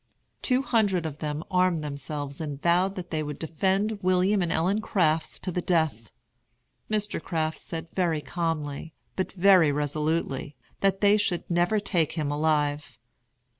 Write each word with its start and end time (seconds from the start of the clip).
Two 0.41 0.63
hundred 0.63 1.05
of 1.05 1.19
them 1.19 1.43
armed 1.51 1.83
themselves 1.83 2.41
and 2.41 2.59
vowed 2.59 2.95
that 2.95 3.11
they 3.11 3.21
would 3.21 3.37
defend 3.37 3.99
William 4.01 4.41
and 4.41 4.51
Ellen 4.51 4.81
Crafts 4.81 5.37
to 5.37 5.51
the 5.51 5.61
death. 5.61 6.09
Mr. 6.89 7.21
Crafts 7.21 7.61
said 7.61 7.87
very 7.93 8.19
calmly, 8.19 8.95
but 9.15 9.31
very 9.33 9.71
resolutely, 9.71 10.55
that 10.79 11.01
they 11.01 11.17
should 11.17 11.43
never 11.51 11.79
take 11.79 12.13
him 12.13 12.31
alive. 12.31 12.97